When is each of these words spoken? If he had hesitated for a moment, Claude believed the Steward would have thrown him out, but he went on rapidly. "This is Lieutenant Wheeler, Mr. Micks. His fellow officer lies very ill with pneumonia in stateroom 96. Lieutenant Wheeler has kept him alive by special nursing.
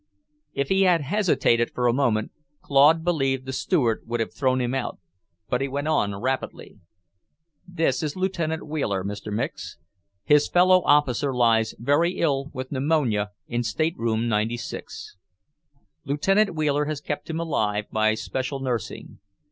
If 0.55 0.69
he 0.69 0.81
had 0.81 1.01
hesitated 1.01 1.69
for 1.69 1.85
a 1.85 1.93
moment, 1.93 2.31
Claude 2.63 3.03
believed 3.03 3.45
the 3.45 3.53
Steward 3.53 4.01
would 4.07 4.19
have 4.19 4.33
thrown 4.33 4.59
him 4.59 4.73
out, 4.73 4.97
but 5.47 5.61
he 5.61 5.67
went 5.67 5.87
on 5.87 6.15
rapidly. 6.19 6.79
"This 7.67 8.01
is 8.01 8.15
Lieutenant 8.15 8.65
Wheeler, 8.67 9.03
Mr. 9.03 9.31
Micks. 9.31 9.77
His 10.23 10.47
fellow 10.47 10.81
officer 10.85 11.35
lies 11.35 11.75
very 11.77 12.13
ill 12.13 12.49
with 12.51 12.71
pneumonia 12.71 13.29
in 13.47 13.61
stateroom 13.61 14.27
96. 14.27 15.17
Lieutenant 16.03 16.55
Wheeler 16.55 16.85
has 16.85 16.99
kept 16.99 17.29
him 17.29 17.39
alive 17.39 17.85
by 17.91 18.15
special 18.15 18.59
nursing. 18.59 19.19